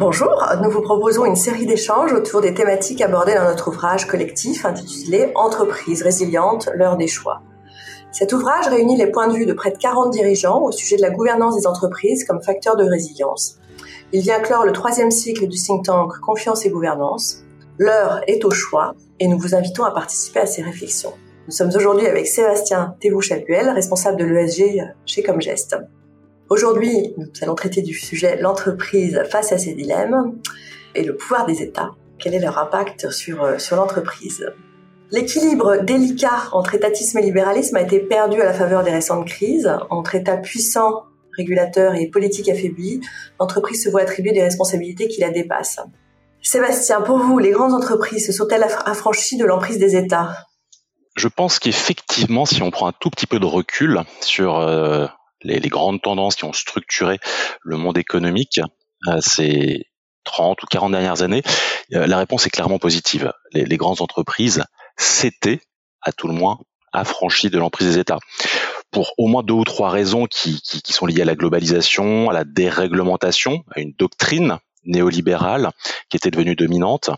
[0.00, 4.64] Bonjour, nous vous proposons une série d'échanges autour des thématiques abordées dans notre ouvrage collectif
[4.64, 7.42] intitulé Entreprise résiliente, l'heure des choix.
[8.10, 11.02] Cet ouvrage réunit les points de vue de près de 40 dirigeants au sujet de
[11.02, 13.58] la gouvernance des entreprises comme facteur de résilience.
[14.14, 17.42] Il vient clore le troisième cycle du think tank Confiance et gouvernance.
[17.76, 21.12] L'heure est au choix et nous vous invitons à participer à ces réflexions.
[21.46, 25.76] Nous sommes aujourd'hui avec Sébastien Thévou-Chapuel, responsable de l'ESG chez Comgest.
[26.50, 30.36] Aujourd'hui, nous allons traiter du sujet l'entreprise face à ses dilemmes
[30.96, 31.92] et le pouvoir des États.
[32.18, 34.44] Quel est leur impact sur, euh, sur l'entreprise?
[35.12, 39.70] L'équilibre délicat entre étatisme et libéralisme a été perdu à la faveur des récentes crises.
[39.90, 41.04] Entre États puissants,
[41.36, 43.00] régulateurs et politiques affaiblis,
[43.38, 45.78] l'entreprise se voit attribuer des responsabilités qui la dépassent.
[46.42, 50.34] Sébastien, pour vous, les grandes entreprises se sont-elles affranchies de l'emprise des États?
[51.14, 55.06] Je pense qu'effectivement, si on prend un tout petit peu de recul sur euh,
[55.42, 57.18] les, grandes tendances qui ont structuré
[57.62, 58.60] le monde économique
[59.08, 59.86] euh, ces
[60.24, 61.42] 30 ou 40 dernières années,
[61.94, 63.32] euh, la réponse est clairement positive.
[63.52, 64.64] Les, grandes entreprises
[64.96, 65.60] s'étaient,
[66.02, 66.58] à tout le moins,
[66.92, 68.18] affranchies de l'emprise des États
[68.90, 72.32] pour au moins deux ou trois raisons qui, qui, sont liées à la globalisation, à
[72.32, 75.70] la déréglementation, à une doctrine néolibérale
[76.08, 77.10] qui était devenue dominante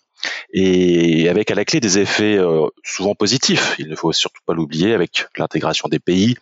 [0.53, 3.75] et avec à la clé des effets euh, souvent positifs.
[3.79, 6.37] Il ne faut surtout pas l'oublier avec l'intégration des pays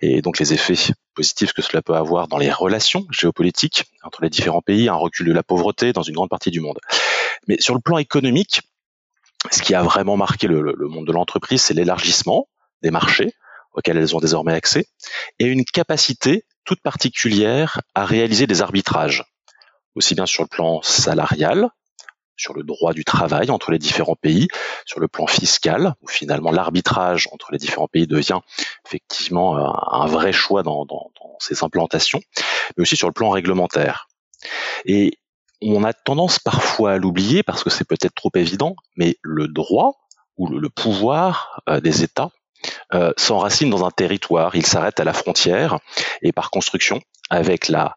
[0.00, 4.30] et donc les effets positifs que cela peut avoir dans les relations géopolitiques entre les
[4.30, 6.78] différents pays, un recul de la pauvreté dans une grande partie du monde.
[7.48, 8.62] Mais sur le plan économique,
[9.50, 12.48] ce qui a vraiment marqué le, le monde de l'entreprise, c'est l'élargissement
[12.82, 13.32] des marchés
[13.72, 14.86] auxquels elles ont désormais accès
[15.38, 19.24] et une capacité toute particulière à réaliser des arbitrages
[19.94, 21.68] aussi bien sur le plan salarial,
[22.36, 24.48] sur le droit du travail entre les différents pays,
[24.86, 28.40] sur le plan fiscal, où finalement l'arbitrage entre les différents pays devient
[28.86, 32.20] effectivement euh, un vrai choix dans, dans, dans, ces implantations,
[32.76, 34.08] mais aussi sur le plan réglementaire.
[34.84, 35.18] Et
[35.62, 39.94] on a tendance parfois à l'oublier parce que c'est peut-être trop évident, mais le droit
[40.36, 42.30] ou le, pouvoir euh, des États
[42.92, 45.78] euh, s'enracine dans un territoire, il s'arrête à la frontière
[46.22, 47.00] et par construction,
[47.30, 47.96] avec la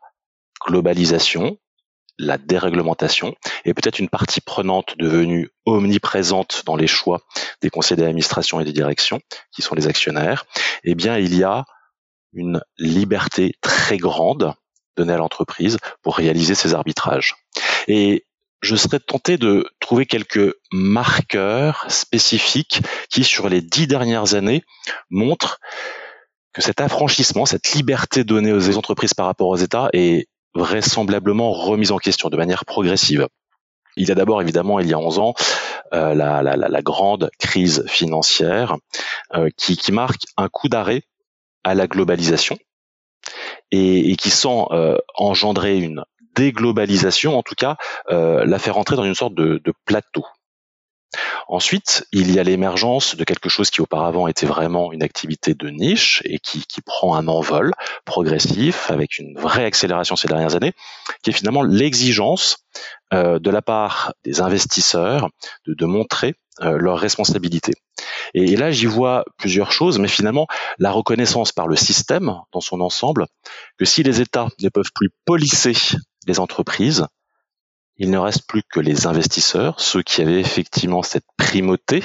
[0.65, 1.57] globalisation,
[2.17, 3.35] la déréglementation
[3.65, 7.21] et peut-être une partie prenante devenue omniprésente dans les choix
[7.61, 10.45] des conseils d'administration et des directions, qui sont les actionnaires,
[10.83, 11.65] eh bien, il y a
[12.33, 14.53] une liberté très grande
[14.95, 17.35] donnée à l'entreprise pour réaliser ces arbitrages.
[17.87, 18.25] Et
[18.61, 24.63] je serais tenté de trouver quelques marqueurs spécifiques qui, sur les dix dernières années,
[25.09, 25.59] montrent
[26.53, 31.91] que cet affranchissement, cette liberté donnée aux entreprises par rapport aux États est vraisemblablement remise
[31.91, 33.27] en question de manière progressive.
[33.95, 35.33] Il y a d'abord évidemment, il y a 11 ans,
[35.93, 38.77] euh, la, la, la, grande crise financière
[39.33, 41.03] euh, qui, qui, marque un coup d'arrêt
[41.63, 42.57] à la globalisation
[43.71, 46.03] et, et qui sent euh, engendrer une
[46.35, 47.77] déglobalisation, en tout cas
[48.09, 50.23] la faire entrer dans une sorte de, de plateau.
[51.47, 55.69] Ensuite, il y a l'émergence de quelque chose qui auparavant était vraiment une activité de
[55.69, 57.73] niche et qui, prend un envol
[58.05, 60.73] progressif avec une vraie accélération ces dernières années,
[61.21, 62.57] qui est finalement l'exigence
[63.13, 65.29] euh, de la part des investisseurs
[65.65, 67.73] de, montrer euh, leurs responsabilités.
[68.33, 70.47] Et, là, j'y vois plusieurs choses, mais finalement,
[70.77, 73.25] la reconnaissance par le système dans son ensemble,
[73.77, 75.73] que si les États ne peuvent plus polisser
[76.27, 77.05] les entreprises,
[77.97, 82.03] il ne reste plus que les investisseurs, ceux qui avaient effectivement cette primauté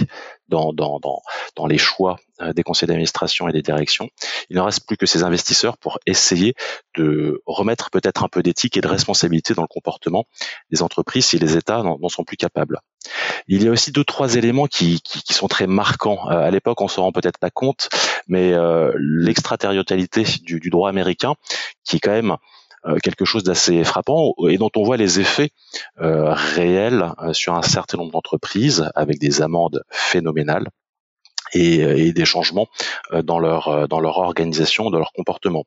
[0.49, 4.11] dans, les choix euh, des conseils d'administration et des directions.
[4.51, 6.55] Il ne reste plus que ces investisseurs pour essayer
[6.97, 10.25] de remettre peut-être un peu d'éthique et de responsabilité dans le comportement
[10.71, 12.81] des entreprises si les États n'en sont plus capables.
[13.49, 16.31] Il y a aussi deux trois éléments qui, sont très marquants.
[16.31, 17.89] Euh, à l'époque, on se rend peut-être pas compte,
[18.29, 21.35] mais euh, l'extraterritorialité du, du droit américain,
[21.85, 22.37] qui est quand même
[23.03, 25.51] quelque chose d'assez frappant et dont on voit les effets
[26.01, 30.69] euh, réels euh, sur un certain nombre d'entreprises avec des amendes phénoménales
[31.55, 32.67] et, des changements
[33.13, 35.65] dans leur dans leur organisation, dans leur comportement.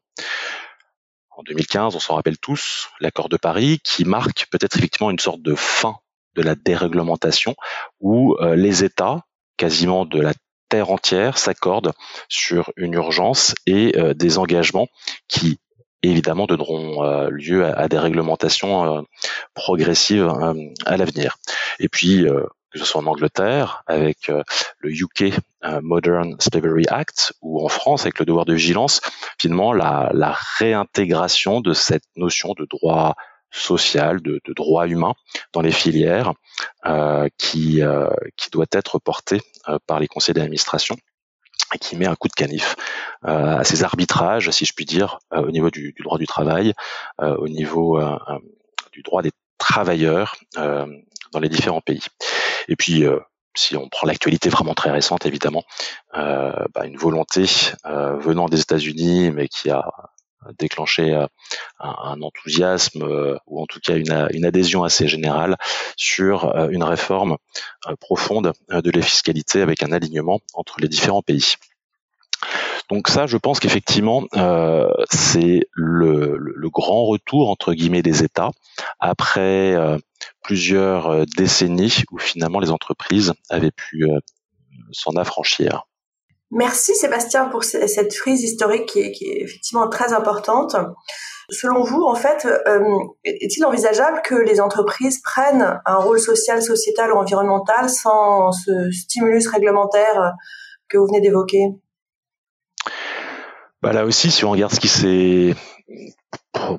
[1.30, 5.44] En 2015, on s'en rappelle tous, l'accord de Paris qui marque peut-être effectivement une sorte
[5.44, 5.98] de fin
[6.34, 7.56] de la déréglementation
[8.00, 9.26] où les États,
[9.58, 10.34] quasiment de la
[10.70, 11.94] terre entière, s'accordent
[12.30, 14.88] sur une urgence et des engagements
[15.28, 15.60] qui
[16.10, 19.02] évidemment donneront euh, lieu à, des réglementations euh,
[19.54, 20.54] progressives euh,
[20.86, 21.38] à l'avenir.
[21.80, 22.26] Et puis
[22.72, 24.30] que ce soit en Angleterre avec
[24.80, 25.34] le UK
[25.82, 29.02] Modern Slavery Act ou en France avec le devoir de vigilance,
[29.40, 33.16] finalement la, la réintégration de cette notion de droit
[33.56, 35.14] social, de, de droit humain
[35.54, 36.34] dans les filières
[36.86, 39.42] euh, qui, euh, qui doit être portée
[39.88, 40.96] par les conseils d'administration
[41.76, 42.76] et qui met un coup de canif
[43.26, 46.74] euh, à ces arbitrages, si je puis dire, euh, au niveau du, droit du travail,
[47.22, 48.02] euh, au niveau
[48.92, 52.04] du droit des travailleurs dans les différents pays.
[52.68, 53.04] Et puis
[53.58, 55.64] si on prend l'actualité vraiment très récente, évidemment,
[56.14, 57.46] bah, une volonté
[57.84, 59.86] venant des États-Unis, mais qui a
[60.60, 61.28] déclenché euh,
[61.80, 63.04] un, enthousiasme
[63.48, 65.58] ou en tout cas une, adhésion assez générale
[65.96, 67.38] sur une réforme
[68.00, 71.56] profonde de la fiscalité avec un alignement entre les différents pays.
[72.90, 76.38] Donc ça, je pense qu'effectivement, euh, c'est le,
[76.70, 78.52] grand retour entre guillemets des États
[79.00, 79.98] après euh,
[80.44, 84.06] plusieurs euh, décennies où finalement les entreprises avaient pu
[84.92, 85.86] s'en affranchir.
[86.52, 90.76] Merci Sébastien pour cette frise historique qui est, effectivement très importante.
[91.50, 92.48] Selon vous, en fait,
[93.24, 99.48] est-il envisageable que les entreprises prennent un rôle social, sociétal ou environnemental sans ce stimulus
[99.48, 100.34] réglementaire
[100.88, 101.68] que vous venez d'évoquer?
[103.82, 105.54] Bah là aussi, si on regarde ce qui s'est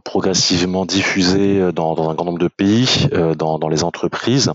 [0.04, 4.52] progressivement diffusé dans, un grand nombre de pays, euh, dans, les entreprises,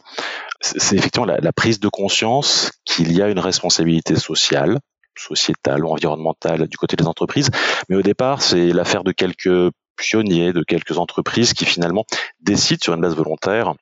[0.60, 4.80] c'est effectivement la, prise de conscience qu'il y a une responsabilité sociale,
[5.22, 7.50] sociétale ou environnementale du côté des entreprises.
[7.90, 12.06] Mais au départ, c'est l'affaire de quelques pionniers, de quelques entreprises qui finalement
[12.40, 13.74] décident sur une base volontaire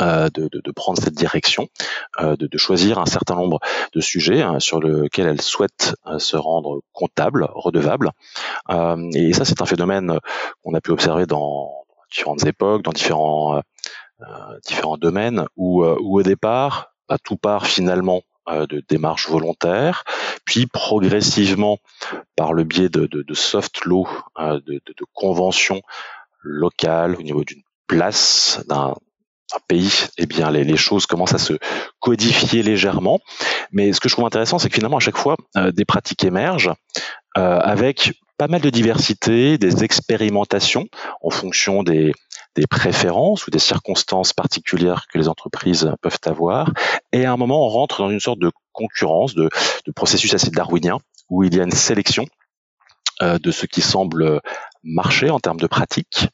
[0.00, 1.66] euh, de, prendre cette direction,
[2.20, 3.58] euh, de, choisir un certain nombre
[3.94, 8.10] de sujets hein, sur lesquels elles souhaitent euh, se rendre comptables, redevables.
[8.70, 10.20] Euh, et ça, c'est un phénomène
[10.62, 11.72] qu'on a pu observer dans
[12.12, 13.62] différentes époques, dans différents
[14.98, 20.04] domaines, où, où au départ, bah, tout part finalement de démarches volontaires,
[20.44, 21.78] puis progressivement
[22.36, 24.08] par le biais de, soft law,
[24.38, 25.82] de, de, conventions
[26.42, 28.94] locales au niveau d'une place, d'un
[29.54, 31.54] un pays, eh bien les, choses commencent à se
[32.00, 33.20] codifier légèrement.
[33.72, 36.24] Mais ce que je trouve intéressant, c'est que finalement à chaque fois euh, des pratiques
[36.24, 36.72] émergent euh,
[37.38, 40.86] avec pas mal de diversité, des expérimentations
[41.22, 42.12] en fonction des,
[42.54, 46.72] des préférences ou des circonstances particulières que les entreprises peuvent avoir.
[47.12, 49.50] Et à un moment, on rentre dans une sorte de concurrence, de,
[49.86, 50.98] de processus assez darwinien,
[51.28, 52.26] où il y a une sélection
[53.22, 54.40] euh, de ce qui semble
[54.84, 56.28] marcher en termes de pratiques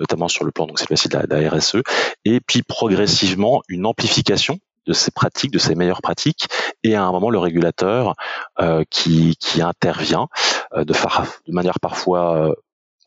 [0.00, 1.76] notamment sur le plan donc cette fois-ci de, la, RSE,
[2.24, 6.48] et puis progressivement une amplification de ces pratiques, de ces meilleures pratiques,
[6.82, 8.14] et à un moment le régulateur
[8.60, 10.28] euh, qui, qui intervient
[10.74, 12.54] euh, de, de manière parfois euh,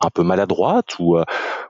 [0.02, 1.18] un peu maladroite ou,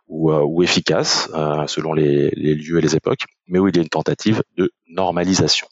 [0.08, 1.30] ou, ou efficace
[1.68, 4.72] selon les, les, lieux et les époques, mais où il y a une tentative de
[4.88, 5.68] normalisation.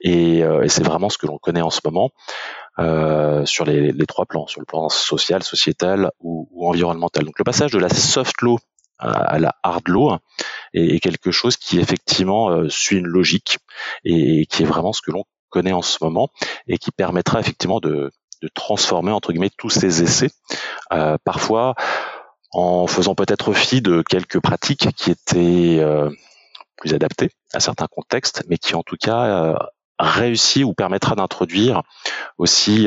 [0.00, 2.12] Et, et c'est vraiment ce que l'on connaît en ce moment
[2.78, 7.24] euh, sur les, les, trois plans, sur le plan social, sociétal ou, ou, environnemental.
[7.24, 8.58] Donc le passage de la soft law
[8.98, 10.18] à, la hard law
[10.74, 13.58] est, quelque chose qui effectivement euh, suit une logique
[14.04, 16.28] et, qui est vraiment ce que l'on connaît en ce moment
[16.66, 18.10] et qui permettra effectivement de,
[18.54, 20.30] transformer entre guillemets tous ces essais,
[20.92, 21.74] euh, parfois
[22.52, 26.10] en faisant peut-être fi de quelques pratiques qui étaient euh,
[26.76, 29.58] plus adaptées à certains contextes, mais qui en tout cas
[29.98, 31.82] réussit ou permettra d'introduire
[32.38, 32.86] aussi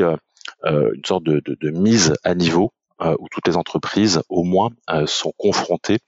[0.64, 2.72] une sorte de, mise à niveau
[3.18, 5.98] où toutes les entreprises, au moins, euh, sont confrontées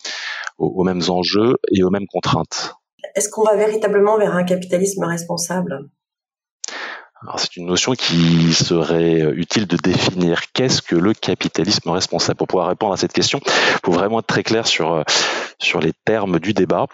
[0.59, 2.75] aux, mêmes enjeux et aux mêmes contraintes.
[3.15, 5.89] Est-ce qu'on va véritablement vers un capitalisme responsable?
[7.37, 10.53] C'est une notion qui serait utile de définir.
[10.53, 12.37] Qu'est-ce que le capitalisme responsable?
[12.37, 15.03] Pour pouvoir répondre à cette question, il faut vraiment être très clair sur euh,
[15.61, 16.87] sur les termes du débat.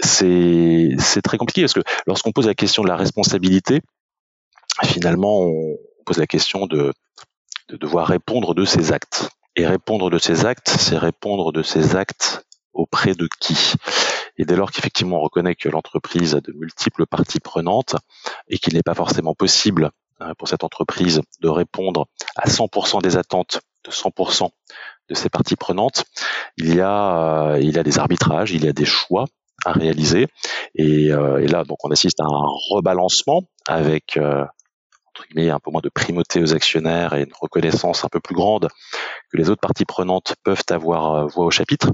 [0.00, 3.80] C'est c'est très compliqué parce que lorsqu'on pose la question de la responsabilité,
[4.84, 6.92] finalement, on pose la question de
[7.68, 9.28] de devoir répondre de ses actes.
[9.58, 13.74] Et répondre de ses actes, c'est répondre de ses actes auprès de qui?
[14.36, 17.96] Et dès lors qu'effectivement on reconnaît que l'entreprise a de multiples parties prenantes
[18.46, 23.16] et qu'il n'est pas forcément possible euh, pour cette entreprise de répondre à 100% des
[23.16, 24.48] attentes de 100%
[25.08, 26.04] de ses parties prenantes,
[26.56, 29.24] il y a euh, il y a des arbitrages, il y a des choix
[29.64, 30.28] à réaliser.
[30.76, 34.20] Et, euh, et là donc on assiste à un rebalancement avec
[35.36, 38.68] un peu moins de primauté aux actionnaires et une reconnaissance un peu plus grande
[39.30, 41.90] que les autres parties prenantes peuvent avoir euh, voix au chapitre.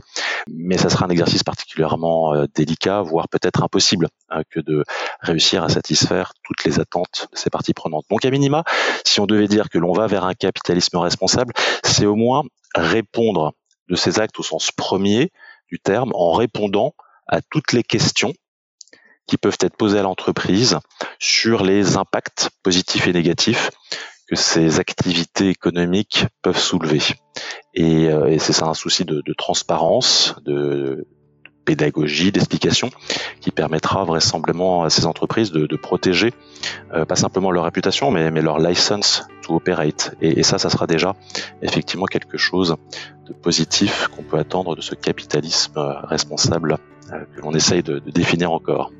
[0.48, 4.84] Mais ça sera un exercice particulièrement euh, délicat, voire peut-être impossible, hein, que de
[5.20, 8.04] réussir à satisfaire toutes les attentes de ces parties prenantes.
[8.10, 8.64] Donc à minima,
[9.04, 11.52] si on devait dire que l'on va vers un capitalisme responsable,
[11.82, 12.42] c'est au moins
[12.74, 13.52] répondre
[13.88, 15.30] de ces actes au sens premier
[15.68, 16.94] du terme en répondant
[17.26, 18.32] à toutes les questions
[19.26, 20.78] qui peuvent être posées à l'entreprise
[21.18, 23.70] sur les impacts positifs et négatifs
[24.28, 27.02] que ces activités économiques peuvent soulever.
[27.74, 31.06] Et, euh, et c'est ça un souci de, de transparence, de,
[31.64, 32.90] pédagogie, d'explication,
[33.40, 36.32] qui permettra vraisemblablement à ces entreprises de, protéger
[37.08, 40.14] pas simplement leur réputation, mais, mais leur license to operate.
[40.20, 41.14] Et, ça, ça sera déjà
[41.62, 42.76] effectivement quelque chose
[43.26, 46.78] de positif qu'on peut attendre de ce capitalisme responsable
[47.10, 48.90] que l'on essaye de, de définir encore.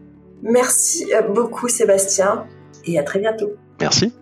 [0.43, 2.47] Merci beaucoup Sébastien
[2.85, 3.53] et à très bientôt.
[3.81, 4.13] Merci.